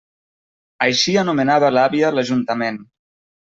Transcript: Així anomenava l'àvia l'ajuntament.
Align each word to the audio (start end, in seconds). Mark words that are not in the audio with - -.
Així 0.85 1.13
anomenava 1.23 1.71
l'àvia 1.77 2.13
l'ajuntament. 2.17 2.85